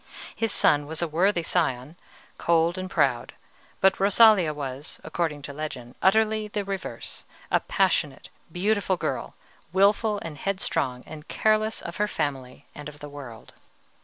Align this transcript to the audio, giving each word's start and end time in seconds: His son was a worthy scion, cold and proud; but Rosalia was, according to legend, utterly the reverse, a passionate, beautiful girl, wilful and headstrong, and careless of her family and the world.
His 0.35 0.51
son 0.51 0.87
was 0.87 1.03
a 1.03 1.07
worthy 1.07 1.43
scion, 1.43 1.95
cold 2.39 2.75
and 2.75 2.89
proud; 2.89 3.33
but 3.81 3.99
Rosalia 3.99 4.51
was, 4.51 4.99
according 5.03 5.43
to 5.43 5.53
legend, 5.53 5.93
utterly 6.01 6.47
the 6.47 6.65
reverse, 6.65 7.23
a 7.51 7.59
passionate, 7.59 8.29
beautiful 8.51 8.97
girl, 8.97 9.35
wilful 9.71 10.17
and 10.23 10.39
headstrong, 10.39 11.03
and 11.05 11.27
careless 11.27 11.83
of 11.83 11.97
her 11.97 12.07
family 12.07 12.65
and 12.73 12.87
the 12.87 13.09
world. 13.09 13.53